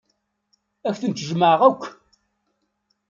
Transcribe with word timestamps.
Ad 0.87 0.95
kent-jjmeɣ 0.99 1.59
akk. 1.69 1.81